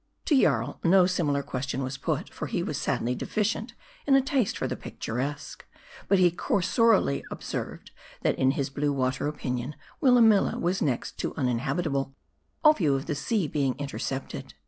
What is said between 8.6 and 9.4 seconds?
blue water